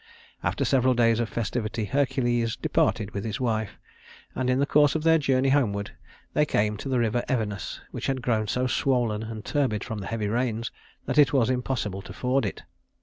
After 0.41 0.65
several 0.65 0.95
days 0.95 1.19
of 1.19 1.29
festivity 1.29 1.85
Hercules 1.85 2.55
departed 2.55 3.11
with 3.11 3.23
his 3.23 3.39
wife; 3.39 3.77
and 4.33 4.49
in 4.49 4.57
the 4.57 4.65
course 4.65 4.95
of 4.95 5.03
their 5.03 5.19
journey 5.19 5.49
homeward, 5.49 5.91
they 6.33 6.43
came 6.43 6.75
to 6.77 6.89
the 6.89 6.97
river 6.97 7.23
Evenus, 7.29 7.79
which 7.91 8.07
had 8.07 8.23
grown 8.23 8.47
so 8.47 8.65
swollen 8.65 9.21
and 9.21 9.45
turbid 9.45 9.83
from 9.83 9.99
the 9.99 10.07
heavy 10.07 10.27
rains 10.27 10.71
that 11.05 11.19
it 11.19 11.33
was 11.33 11.51
impossible 11.51 12.01
to 12.01 12.13
ford 12.13 12.47
it. 12.47 12.63